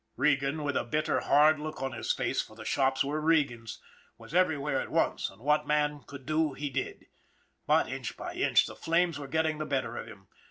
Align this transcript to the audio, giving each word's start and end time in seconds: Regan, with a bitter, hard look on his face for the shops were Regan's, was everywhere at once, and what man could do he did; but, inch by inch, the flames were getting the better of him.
Regan, 0.15 0.63
with 0.63 0.75
a 0.75 0.83
bitter, 0.83 1.19
hard 1.19 1.59
look 1.59 1.83
on 1.83 1.91
his 1.91 2.11
face 2.11 2.41
for 2.41 2.55
the 2.55 2.65
shops 2.65 3.03
were 3.03 3.21
Regan's, 3.21 3.79
was 4.17 4.33
everywhere 4.33 4.81
at 4.81 4.89
once, 4.89 5.29
and 5.29 5.39
what 5.43 5.67
man 5.67 6.01
could 6.07 6.25
do 6.25 6.53
he 6.53 6.71
did; 6.71 7.05
but, 7.67 7.87
inch 7.87 8.17
by 8.17 8.33
inch, 8.33 8.65
the 8.65 8.75
flames 8.75 9.19
were 9.19 9.27
getting 9.27 9.59
the 9.59 9.63
better 9.67 9.97
of 9.97 10.07
him. 10.07 10.27